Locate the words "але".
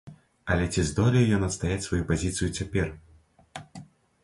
0.53-0.63